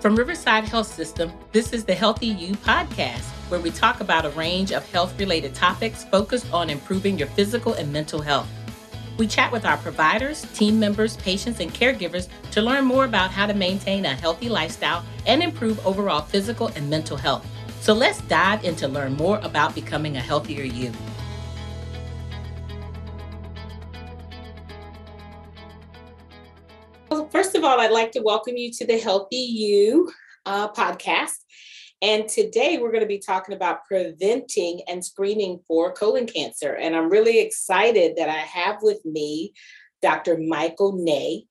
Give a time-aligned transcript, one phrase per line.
[0.00, 4.30] From Riverside Health System, this is the Healthy You podcast, where we talk about a
[4.30, 8.48] range of health related topics focused on improving your physical and mental health.
[9.18, 13.46] We chat with our providers, team members, patients, and caregivers to learn more about how
[13.46, 17.46] to maintain a healthy lifestyle and improve overall physical and mental health.
[17.82, 20.92] So let's dive in to learn more about becoming a healthier you.
[27.60, 30.10] Of all, I'd like to welcome you to the Healthy You
[30.46, 31.36] uh, podcast.
[32.00, 36.72] And today we're going to be talking about preventing and screening for colon cancer.
[36.76, 39.52] And I'm really excited that I have with me
[40.00, 40.38] Dr.
[40.38, 41.48] Michael Ney,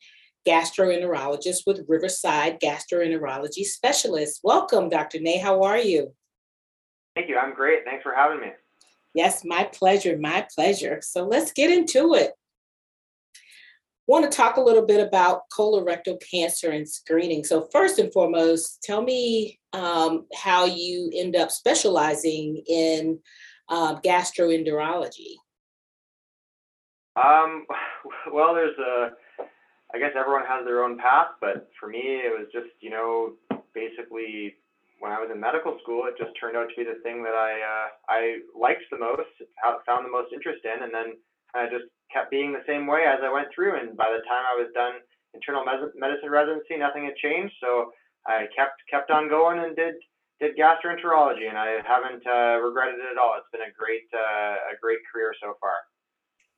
[0.48, 4.40] gastroenterologist with Riverside Gastroenterology Specialist.
[4.44, 5.20] Welcome, Dr.
[5.20, 5.38] Ney.
[5.38, 6.16] How are you?
[7.16, 7.38] Thank you.
[7.38, 7.86] I'm great.
[7.86, 8.48] Thanks for having me.
[9.14, 10.18] Yes, my pleasure.
[10.18, 11.02] My pleasure.
[11.04, 12.32] So let's get into it
[14.10, 17.44] want to talk a little bit about colorectal cancer and screening.
[17.44, 23.20] So, first and foremost, tell me um, how you end up specializing in
[23.70, 25.38] uh, gastroenterology.
[27.16, 27.68] Um,
[28.34, 29.12] well, there's a,
[29.94, 33.34] I guess everyone has their own path, but for me, it was just, you know,
[33.76, 34.56] basically
[35.00, 37.36] when I was in medical school, it just turned out to be the thing that
[37.36, 39.30] I, uh, I liked the most,
[39.86, 41.14] found the most interest in, and then
[41.56, 43.80] I just kept being the same way as I went through.
[43.80, 44.94] And by the time I was done
[45.34, 47.54] internal medicine residency, nothing had changed.
[47.62, 47.92] So
[48.28, 49.96] I kept kept on going and did
[50.40, 53.36] did gastroenterology, and I haven't uh, regretted it at all.
[53.38, 55.74] It's been a great uh, a great career so far.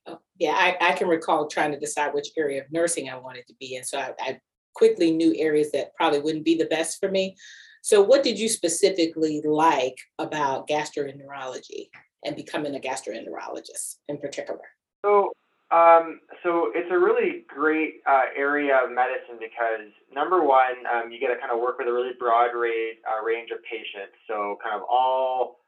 [0.08, 3.45] Oh, yeah, I, I can recall trying to decide which area of nursing I wanted
[3.47, 3.84] to be in.
[3.84, 4.39] So I, I
[4.73, 7.36] quickly knew areas that probably wouldn't be the best for me.
[7.84, 11.89] So what did you specifically like about gastroenterology
[12.25, 14.62] and becoming a gastroenterologist in particular?
[15.05, 15.31] So
[15.71, 21.19] um, so it's a really great uh, area of medicine because number one, um, you
[21.19, 24.11] get to kind of work with a really broad range, uh, range of patients.
[24.27, 25.63] So kind of all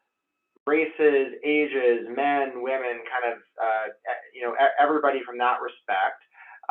[0.68, 3.88] races, ages, men, women, kind of uh,
[4.36, 6.20] you know everybody from that respect.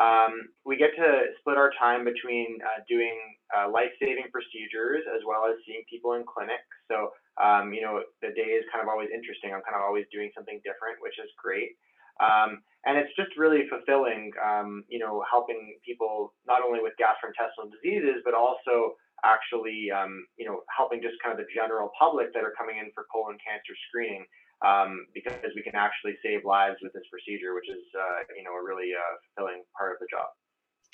[0.01, 3.17] Um, we get to split our time between uh, doing
[3.53, 6.69] uh, life-saving procedures as well as seeing people in clinics.
[6.89, 9.53] So um, you know the day is kind of always interesting.
[9.53, 11.77] I'm kind of always doing something different, which is great.
[12.23, 17.71] Um, and it's just really fulfilling, um, you know, helping people not only with gastrointestinal
[17.71, 18.95] diseases, but also
[19.25, 22.91] actually, um, you know, helping just kind of the general public that are coming in
[22.95, 24.25] for colon cancer screening,
[24.67, 28.55] um, because we can actually save lives with this procedure, which is, uh, you know,
[28.55, 30.27] a really uh, fulfilling part of the job.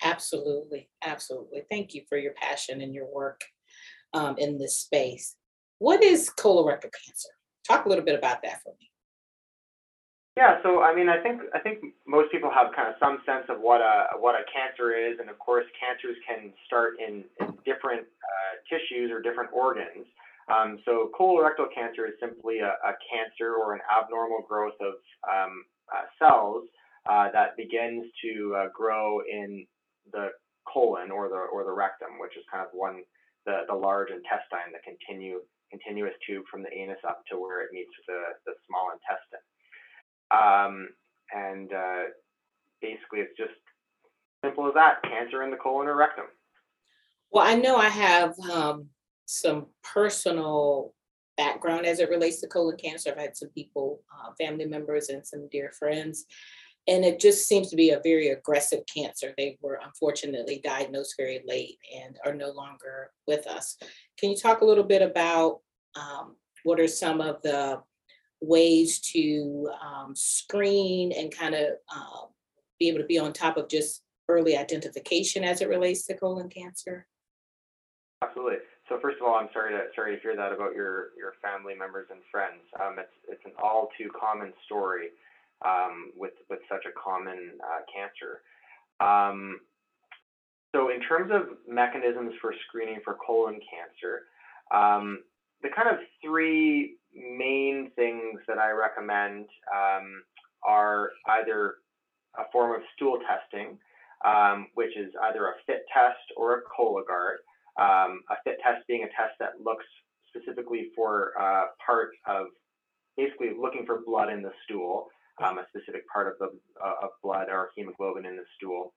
[0.04, 1.62] Absolutely, absolutely.
[1.70, 3.40] Thank you for your passion and your work
[4.12, 5.36] um, in this space.
[5.78, 7.32] What is colorectal cancer?
[7.66, 8.90] Talk a little bit about that for me.
[10.38, 13.50] Yeah, so I mean, I think I think most people have kind of some sense
[13.50, 17.58] of what a what a cancer is, and of course, cancers can start in, in
[17.66, 20.06] different uh, tissues or different organs.
[20.46, 25.66] Um, so colorectal cancer is simply a, a, cancer or an abnormal growth of um,
[25.90, 26.70] uh, cells
[27.10, 29.66] uh, that begins to uh, grow in
[30.14, 30.30] the
[30.72, 33.02] colon or the or the rectum, which is kind of one
[33.44, 37.74] the, the large intestine, the continue continuous tube from the anus up to where it
[37.74, 39.42] meets the, the small intestine.
[40.30, 40.88] Um,
[41.34, 42.04] and uh,
[42.80, 43.52] basically, it's just
[44.44, 46.26] simple as that cancer in the colon or rectum.
[47.30, 48.86] Well, I know I have um,
[49.26, 50.94] some personal
[51.36, 53.10] background as it relates to colon cancer.
[53.10, 56.26] I've had some people, uh, family members, and some dear friends.
[56.86, 59.34] And it just seems to be a very aggressive cancer.
[59.36, 63.76] They were unfortunately diagnosed very late and are no longer with us.
[64.18, 65.60] Can you talk a little bit about
[65.94, 67.82] um, what are some of the
[68.40, 72.26] ways to um, screen and kind of uh,
[72.78, 76.48] be able to be on top of just early identification as it relates to colon
[76.48, 77.06] cancer?
[78.22, 78.58] Absolutely.
[78.88, 81.74] So first of all, I'm sorry to sorry to hear that about your your family
[81.74, 82.62] members and friends.
[82.80, 85.08] Um, it's it's an all too common story
[85.64, 88.40] um, with with such a common uh, cancer.
[89.00, 89.60] Um,
[90.74, 94.28] so in terms of mechanisms for screening for colon cancer,
[94.74, 95.20] um,
[95.62, 100.22] the kind of three main things that I recommend um,
[100.66, 101.74] are either
[102.38, 103.78] a form of stool testing,
[104.24, 107.38] um, which is either a FIT test or a Cologuard.
[107.78, 109.84] Um, a FIT test being a test that looks
[110.28, 112.46] specifically for uh, part of
[113.16, 115.08] basically looking for blood in the stool,
[115.44, 118.94] um, a specific part of the uh, of blood or hemoglobin in the stool.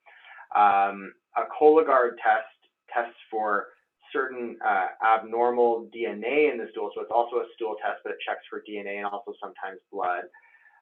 [0.55, 2.47] Um, a Cologuard test
[2.93, 3.67] tests for
[4.13, 6.91] certain uh, abnormal DNA in the stool.
[6.95, 10.25] So it's also a stool test, but it checks for DNA and also sometimes blood.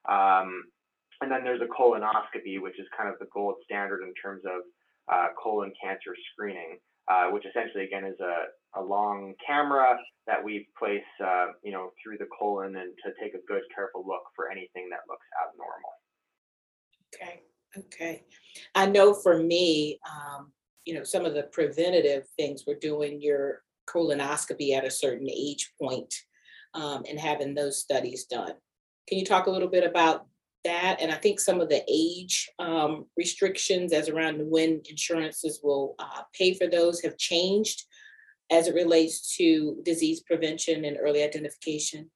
[0.07, 0.63] Um,
[1.21, 4.61] and then there's a colonoscopy, which is kind of the gold standard in terms of
[5.11, 6.79] uh, colon cancer screening.
[7.09, 9.97] uh, which essentially again is a, a long camera
[10.27, 14.05] that we place, uh, you know, through the colon and to take a good, careful
[14.07, 15.91] look for anything that looks abnormal.
[17.13, 17.41] Okay,
[17.77, 18.23] okay.
[18.75, 20.51] I know for me, um,
[20.89, 25.71] you know, some of the preventative things we're doing your colonoscopy at a certain age
[25.79, 26.11] point,
[26.73, 28.53] um, and having those studies done.
[29.07, 30.25] Can you talk a little bit about
[30.65, 30.97] that?
[30.99, 36.23] And I think some of the age um, restrictions as around when insurances will uh,
[36.33, 37.83] pay for those have changed
[38.51, 42.09] as it relates to disease prevention and early identification.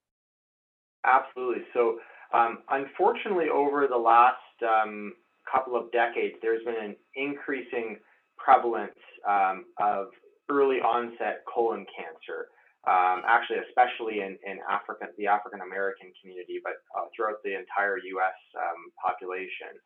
[1.06, 1.64] Absolutely.
[1.76, 2.00] So,
[2.34, 4.38] um, unfortunately, over the last
[4.68, 5.14] um,
[5.52, 8.00] couple of decades, there's been an increasing
[8.44, 10.08] prevalence um, of
[10.50, 12.48] early onset colon cancer.
[12.86, 17.98] Um, actually, especially in, in African, the African American community, but uh, throughout the entire
[17.98, 18.40] U.S.
[18.60, 19.80] Um, population.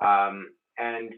[0.00, 1.10] Um, and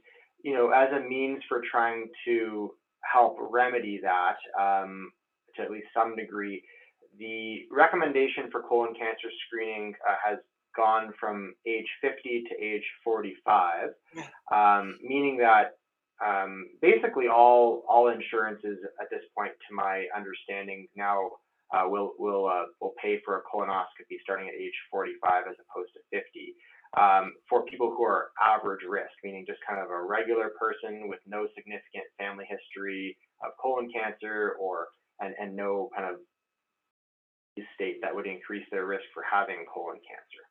[0.43, 2.70] you know, as a means for trying to
[3.02, 5.10] help remedy that um,
[5.56, 6.62] to at least some degree,
[7.19, 10.38] the recommendation for colon cancer screening uh, has
[10.76, 13.88] gone from age 50 to age 45,
[14.52, 15.76] um, meaning that
[16.24, 21.30] um, basically all all insurances at this point, to my understanding, now
[21.74, 25.92] uh, will will uh, will pay for a colonoscopy starting at age 45 as opposed
[25.94, 26.54] to 50
[26.96, 31.20] um, for people who are average risk, meaning just kind of a regular person with
[31.26, 34.88] no significant family history of colon cancer or
[35.20, 36.20] and, and no kind of
[37.74, 40.44] state that would increase their risk for having colon cancer.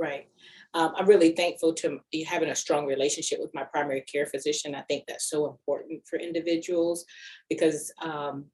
[0.00, 0.28] Right.
[0.72, 4.74] Um, I'm really thankful to having a strong relationship with my primary care physician.
[4.74, 7.04] I think that's so important for individuals
[7.50, 8.46] because um,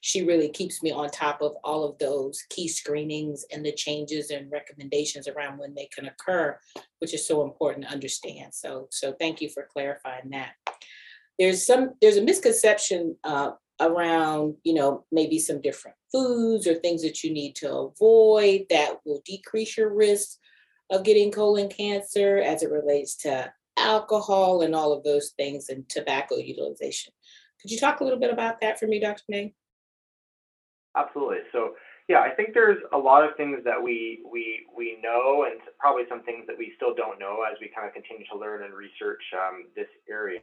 [0.00, 4.30] she really keeps me on top of all of those key screenings and the changes
[4.30, 6.56] and recommendations around when they can occur,
[7.00, 8.54] which is so important to understand.
[8.54, 10.52] So, so thank you for clarifying that.
[11.36, 17.02] There's some there's a misconception uh, around, you know, maybe some different foods or things
[17.02, 20.38] that you need to avoid that will decrease your risk
[20.90, 25.88] of getting colon cancer as it relates to alcohol and all of those things and
[25.88, 27.12] tobacco utilization.
[27.60, 29.22] Could you talk a little bit about that for me, Dr.
[29.28, 29.54] Ney?
[30.96, 31.38] Absolutely.
[31.52, 31.74] So
[32.08, 36.02] yeah, I think there's a lot of things that we we we know, and probably
[36.08, 38.74] some things that we still don't know as we kind of continue to learn and
[38.74, 40.40] research um, this area.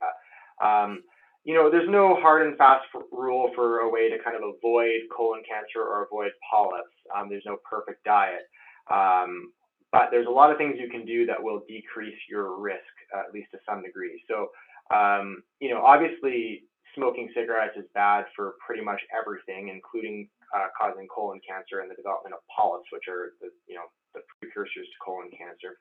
[0.63, 1.03] Um,
[1.43, 5.07] you know, there's no hard and fast rule for a way to kind of avoid
[5.15, 6.95] colon cancer or avoid polyps.
[7.15, 8.47] Um, there's no perfect diet.
[8.91, 9.51] Um,
[9.91, 13.21] but there's a lot of things you can do that will decrease your risk, uh,
[13.27, 14.21] at least to some degree.
[14.29, 14.49] So,
[14.95, 16.63] um, you know, obviously,
[16.95, 21.95] smoking cigarettes is bad for pretty much everything, including uh, causing colon cancer and the
[21.95, 25.77] development of polyps, which are the you know the precursors to colon cancer.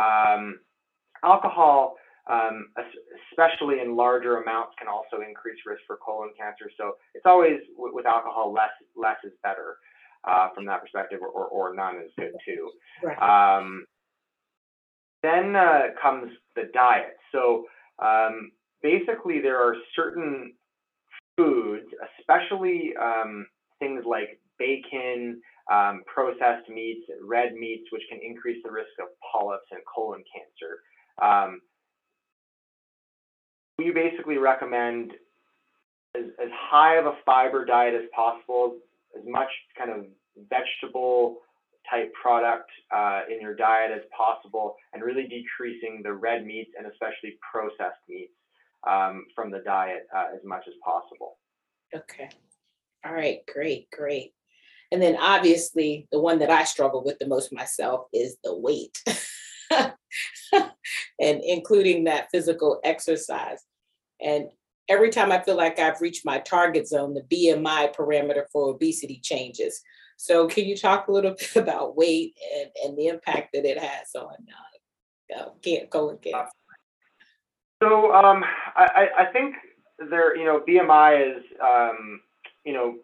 [0.00, 0.60] Um,
[1.22, 1.96] alcohol,
[2.28, 2.68] um,
[3.30, 6.70] especially in larger amounts, can also increase risk for colon cancer.
[6.76, 9.76] So it's always with alcohol, less less is better
[10.28, 12.70] uh, from that perspective, or, or, or, none is good too.
[13.02, 13.58] Right.
[13.58, 13.84] Um,
[15.22, 17.16] then uh, comes the diet.
[17.32, 17.64] So
[18.02, 18.50] um,
[18.82, 20.54] basically, there are certain
[21.36, 21.86] foods,
[22.18, 23.46] especially um,
[23.78, 25.40] things like bacon,
[25.72, 30.80] um, processed meats, red meats, which can increase the risk of polyps and colon cancer.
[31.22, 31.60] Um,
[33.78, 35.12] we basically recommend
[36.16, 38.76] as, as high of a fiber diet as possible,
[39.16, 40.06] as much kind of
[40.48, 41.38] vegetable
[41.90, 46.86] type product uh, in your diet as possible, and really decreasing the red meats and
[46.86, 48.32] especially processed meats
[48.88, 51.38] um, from the diet uh, as much as possible.
[51.94, 52.28] Okay.
[53.04, 54.32] All right, great, great.
[54.90, 59.02] And then obviously, the one that I struggle with the most myself is the weight,
[59.72, 59.92] and
[61.18, 63.58] including that physical exercise.
[64.20, 64.48] And
[64.88, 69.20] every time I feel like I've reached my target zone, the BMI parameter for obesity
[69.22, 69.80] changes.
[70.16, 73.78] So, can you talk a little bit about weight and, and the impact that it
[73.78, 74.36] has on
[75.36, 76.50] uh, uh, colon cancer?
[77.82, 78.44] So, um,
[78.76, 79.56] I, I think
[79.98, 82.20] there, you know, BMI is um,
[82.64, 82.96] you know,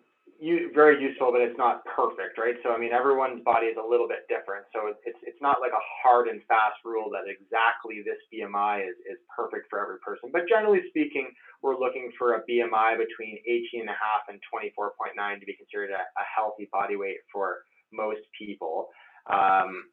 [0.72, 2.56] very useful, but it's not perfect, right?
[2.64, 4.64] So I mean, everyone's body is a little bit different.
[4.72, 8.96] So it's it's not like a hard and fast rule that exactly this BMI is
[9.04, 10.30] is perfect for every person.
[10.32, 11.28] But generally speaking,
[11.62, 13.90] we're looking for a BMI between 18 and
[14.28, 17.60] and 24.9 to be considered a, a healthy body weight for
[17.92, 18.88] most people.
[19.28, 19.84] Um,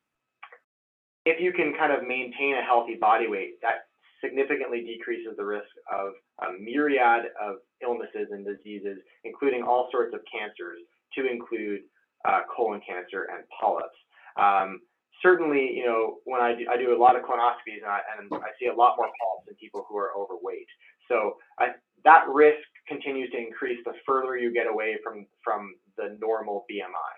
[1.26, 3.87] if you can kind of maintain a healthy body weight, that
[4.24, 6.14] significantly decreases the risk of
[6.48, 10.80] a myriad of illnesses and diseases, including all sorts of cancers,
[11.16, 11.82] to include
[12.26, 13.98] uh, colon cancer and polyps.
[14.40, 14.82] Um,
[15.22, 18.30] certainly, you know, when I do, I do a lot of colonoscopies and I, and
[18.34, 20.68] I see a lot more polyps in people who are overweight.
[21.08, 21.70] So I,
[22.04, 27.14] that risk continues to increase the further you get away from from the normal BMI.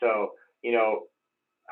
[0.00, 1.04] So you know,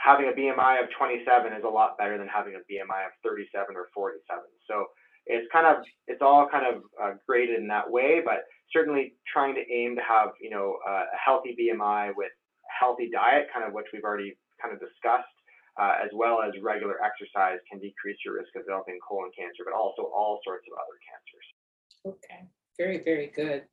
[0.06, 3.74] having a BMI of 27 is a lot better than having a BMI of 37
[3.74, 4.22] or 47.
[4.70, 4.86] So
[5.26, 9.56] it's kind of it's all kind of uh, graded in that way, but certainly trying
[9.56, 12.30] to aim to have you know uh, a healthy BMI with
[12.70, 15.26] healthy diet, kind of which we've already kind of discussed,
[15.74, 19.74] uh, as well as regular exercise can decrease your risk of developing colon cancer, but
[19.74, 21.46] also all sorts of other cancers.
[22.06, 22.46] Okay,
[22.78, 23.66] very, very good.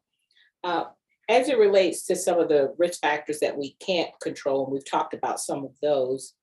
[1.30, 4.90] As it relates to some of the risk factors that we can't control, and we've
[4.90, 6.34] talked about some of those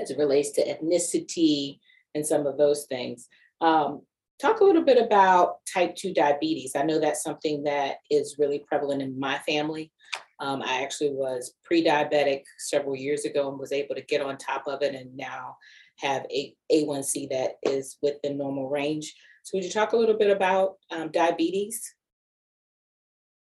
[0.00, 1.78] as it relates to ethnicity
[2.14, 3.28] and some of those things.
[3.60, 4.02] Um,
[4.40, 6.72] talk a little bit about type 2 diabetes.
[6.74, 9.92] I know that's something that is really prevalent in my family.
[10.40, 14.64] Um, I actually was pre-diabetic several years ago and was able to get on top
[14.66, 15.56] of it and now
[15.98, 19.14] have a A1C that is within normal range.
[19.44, 21.94] So would you talk a little bit about um, diabetes?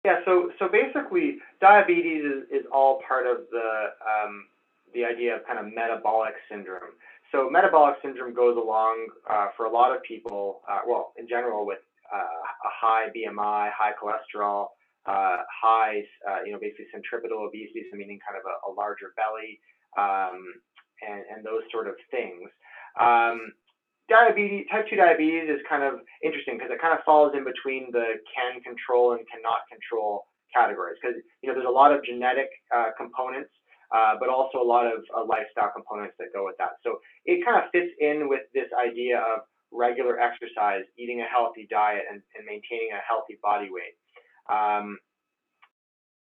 [0.06, 4.46] Yeah, so so basically, diabetes is, is all part of the um,
[4.94, 6.94] the idea of kind of metabolic syndrome.
[7.32, 11.66] So metabolic syndrome goes along uh, for a lot of people, uh, well, in general,
[11.66, 11.82] with
[12.14, 14.68] uh, a high BMI, high cholesterol,
[15.06, 19.10] uh, high, uh, you know, basically centripetal obesity, so meaning kind of a, a larger
[19.18, 19.58] belly,
[19.98, 20.38] um,
[21.02, 22.46] and, and those sort of things.
[23.00, 23.50] Um,
[24.08, 27.90] diabetes, type 2 diabetes is kind of interesting because it kind of falls in between
[27.92, 32.48] the can control and cannot control categories because, you know, there's a lot of genetic
[32.74, 33.50] uh, components,
[33.94, 36.78] uh, but also a lot of uh, lifestyle components that go with that.
[36.82, 41.66] So it kind of fits in with this idea of regular exercise, eating a healthy
[41.68, 43.98] diet, and, and maintaining a healthy body weight.
[44.46, 44.98] Um,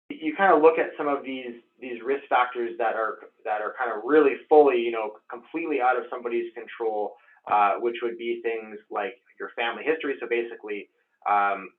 [0.09, 3.75] you kind of look at some of these these risk factors that are that are
[3.77, 7.13] kind of really fully, you know, completely out of somebody's control
[7.49, 10.15] uh, which would be things like your family history.
[10.19, 10.89] So basically,
[11.29, 11.69] um,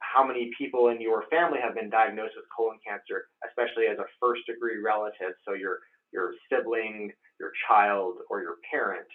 [0.00, 4.06] how many people in your family have been diagnosed with colon cancer, especially as a
[4.20, 5.80] first degree relative, so your
[6.12, 9.08] your sibling, your child, or your parent.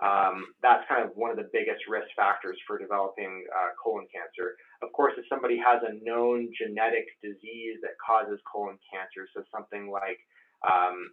[0.00, 4.56] Um, that's kind of one of the biggest risk factors for developing uh, colon cancer.
[4.82, 9.92] Of course, if somebody has a known genetic disease that causes colon cancer, so something
[9.92, 10.16] like
[10.64, 11.12] um,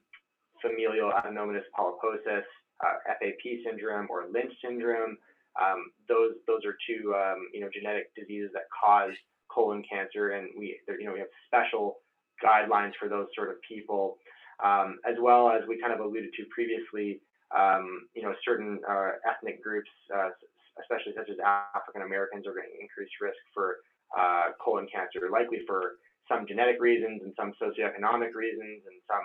[0.63, 2.47] familial adenomatous polyposis,
[2.83, 5.17] uh, FAP syndrome or Lynch syndrome.
[5.57, 9.13] Um, those those are two um, you know genetic diseases that cause
[9.49, 11.97] colon cancer, and we you know we have special
[12.43, 14.17] guidelines for those sort of people,
[14.63, 17.21] um, as well as we kind of alluded to previously.
[17.47, 20.35] Um, you know certain uh, ethnic groups, uh,
[20.83, 23.77] especially such as African Americans, are going to increase risk for
[24.11, 25.95] uh, colon cancer, likely for
[26.27, 29.23] some genetic reasons and some socioeconomic reasons and some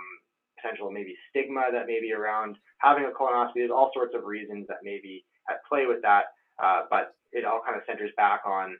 [0.62, 3.52] potential maybe stigma that may be around having a colonoscopy.
[3.56, 6.24] There's all sorts of reasons that may be at play with that,
[6.62, 8.76] uh, but it all kind of centers back on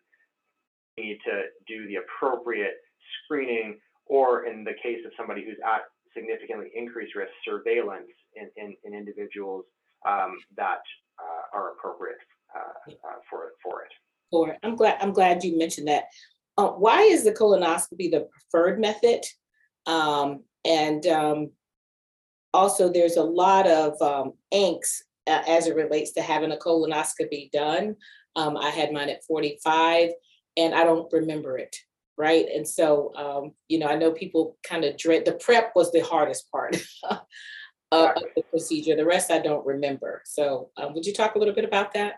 [0.98, 2.76] need to do the appropriate
[3.24, 5.82] screening, or in the case of somebody who's at
[6.14, 9.64] significantly increased risk, surveillance in, in, in individuals
[10.06, 10.82] um, that
[11.18, 12.16] uh, are appropriate
[12.54, 14.58] uh, uh for for it.
[14.62, 16.04] I'm glad I'm glad you mentioned that.
[16.58, 19.24] Uh, why is the colonoscopy the preferred method?
[19.86, 21.50] Um, and um,
[22.54, 27.50] also there's a lot of um, angst uh, as it relates to having a colonoscopy
[27.50, 27.96] done.
[28.36, 30.10] Um, I had mine at 45
[30.56, 31.76] and I don't remember it.
[32.18, 32.46] Right.
[32.54, 36.00] And so, um, you know, I know people kind of dread the prep was the
[36.00, 36.76] hardest part
[37.10, 37.20] of,
[37.90, 38.94] of, the procedure.
[38.94, 40.22] The rest I don't remember.
[40.24, 42.16] So, um, would you talk a little bit about that?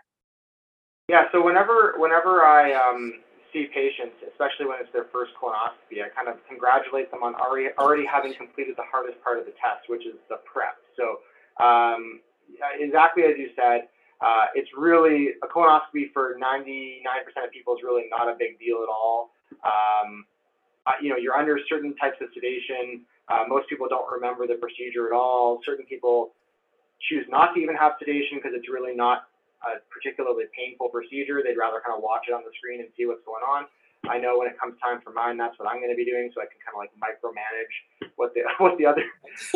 [1.07, 1.23] Yeah.
[1.31, 3.13] So, whenever, whenever I, um,
[3.55, 7.71] see patients, especially when it's their first colonoscopy, I kind of congratulate them on already
[7.79, 10.75] already having completed the hardest part of the test, which is the prep.
[10.99, 11.23] So
[11.63, 12.19] um,
[12.75, 13.87] exactly as you said,
[14.19, 17.07] uh, it's really a colonoscopy for 99%
[17.39, 19.31] of people is really not a big deal at all.
[19.63, 20.25] Um,
[20.85, 23.07] uh, you know, you're under certain types of sedation.
[23.31, 25.59] Uh, most people don't remember the procedure at all.
[25.65, 26.35] Certain people
[27.09, 29.27] choose not to even have sedation because it's really not
[29.65, 31.41] a particularly painful procedure.
[31.41, 33.65] They'd rather kind of watch it on the screen and see what's going on.
[34.05, 36.29] I know when it comes time for mine, that's what I'm going to be doing,
[36.33, 37.73] so I can kind of like micromanage
[38.15, 39.05] what the what the other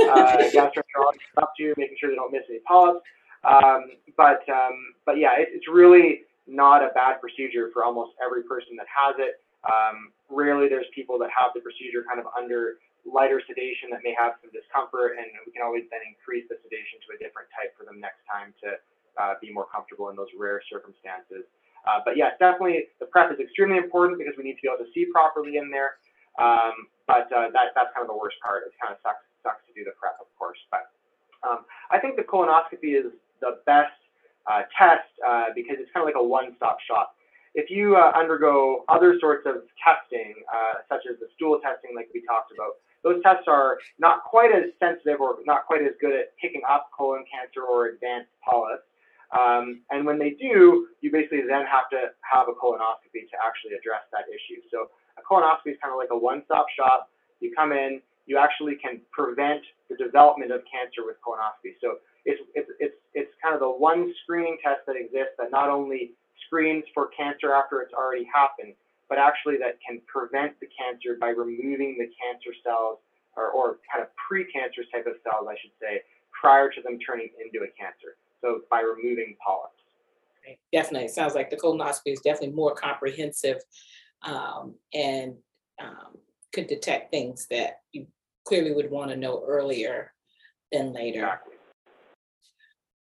[0.10, 3.06] uh, gastroenterologists up to, making sure they don't miss any polyps.
[3.46, 8.44] Um, but um, but yeah, it, it's really not a bad procedure for almost every
[8.44, 9.42] person that has it.
[9.63, 14.16] Um, rarely there's people that have the procedure kind of under lighter sedation that may
[14.18, 17.72] have some discomfort, and we can always then increase the sedation to a different type
[17.78, 18.75] for them next time to
[19.18, 21.48] uh, be more comfortable in those rare circumstances.
[21.88, 24.84] Uh, but yeah, definitely the prep is extremely important because we need to be able
[24.84, 25.98] to see properly in there.
[26.38, 28.63] Um, but uh, that, that's kind of the worst part.
[28.68, 30.60] It kind of sucks, sucks to do the prep, of course.
[30.70, 30.92] But
[31.42, 33.96] um, I think the colonoscopy is the best
[34.46, 37.16] uh, test uh, because it's kind of like a one-stop shop.
[37.56, 42.10] if you uh, undergo other sorts of testing, uh, such as the stool testing, like
[42.13, 46.13] we talked about, those tests are not quite as sensitive or not quite as good
[46.13, 48.84] at picking up colon cancer or advanced polyps.
[49.29, 53.77] Um, and when they do, you basically then have to have a colonoscopy to actually
[53.77, 54.62] address that issue.
[54.71, 57.09] So a colonoscopy is kind of like a one-stop shop.
[57.39, 61.77] You come in, you actually can prevent the development of cancer with colonoscopy.
[61.81, 65.69] So it's, it's, it's, it's kind of the one screening test that exists that not
[65.69, 68.74] only screens for cancer after it's already happened,
[69.09, 72.98] but actually that can prevent the cancer by removing the cancer cells
[73.38, 76.01] or, or kind of precancerous type of cells, I should say,
[76.33, 78.17] prior to them turning into a cancer.
[78.41, 79.75] So by removing polyps.
[80.74, 83.58] Definitely, it sounds like the colonoscopy is definitely more comprehensive
[84.24, 85.36] um, and
[85.81, 86.17] um,
[86.53, 88.08] could detect things that you
[88.46, 90.12] clearly would want to know earlier
[90.72, 91.19] than later.
[91.19, 91.55] Exactly.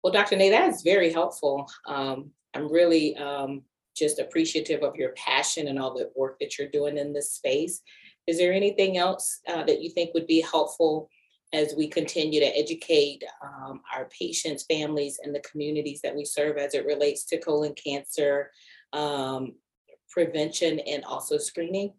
[0.04, 0.36] Well, Dr.
[0.36, 1.70] Ney, that is very helpful.
[1.86, 3.64] Um, I'm really um,
[3.96, 7.82] just appreciative of your passion and all the work that you're doing in this space.
[8.28, 11.10] Is there anything else uh, that you think would be helpful
[11.54, 16.58] as we continue to educate um, our patients, families, and the communities that we serve
[16.58, 18.52] as it relates to colon cancer
[18.94, 19.54] um,
[20.10, 21.94] prevention and also screening?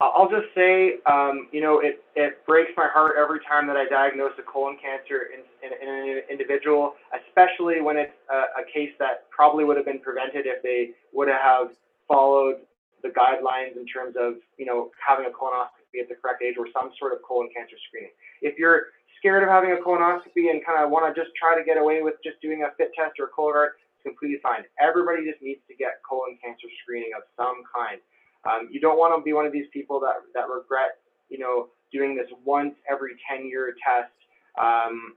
[0.00, 3.84] I'll just say, um, you know, it, it breaks my heart every time that I
[3.86, 8.92] diagnose a colon cancer in, in, in an individual, especially when it's a, a, case
[9.00, 11.70] that probably would have been prevented if they would have
[12.06, 12.58] followed
[13.02, 16.68] the guidelines in terms of, you know, having a colonoscopy at the correct age or
[16.76, 18.12] some sort of colon cancer screening.
[18.42, 21.64] If you're scared of having a colonoscopy and kind of want to just try to
[21.64, 24.62] get away with just doing a FIT test or a Cologuard, it's completely fine.
[24.78, 27.98] Everybody just needs to get colon cancer screening of some kind.
[28.46, 31.68] Um, you don't want to be one of these people that, that regret, you know,
[31.90, 34.14] doing this once every 10 year test,
[34.60, 35.16] um,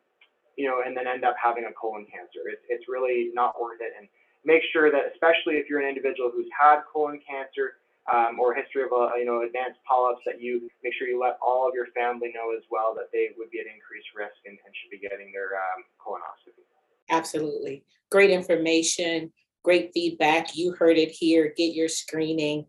[0.57, 2.49] you know, and then end up having a colon cancer.
[2.49, 3.93] It's, it's really not worth it.
[3.99, 4.09] And
[4.43, 7.80] make sure that, especially if you're an individual who's had colon cancer
[8.11, 11.19] um, or a history of, a, you know, advanced polyps, that you make sure you
[11.19, 14.37] let all of your family know as well that they would be at increased risk
[14.45, 16.65] and, and should be getting their um, colonoscopy.
[17.09, 17.83] Absolutely.
[18.09, 19.31] Great information,
[19.63, 20.55] great feedback.
[20.55, 21.53] You heard it here.
[21.55, 22.65] Get your screening.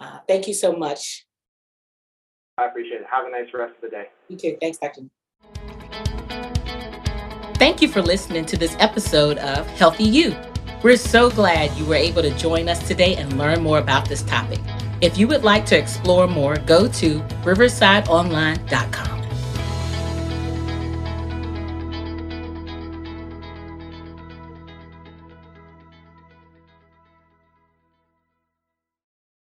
[0.00, 1.26] Uh, thank you so much.
[2.58, 3.06] I appreciate it.
[3.10, 4.06] Have a nice rest of the day.
[4.28, 4.56] You too.
[4.60, 5.02] Thanks, Dr.
[7.58, 10.36] Thank you for listening to this episode of Healthy You.
[10.82, 14.22] We're so glad you were able to join us today and learn more about this
[14.22, 14.60] topic.
[15.00, 19.15] If you would like to explore more, go to riversideonline.com.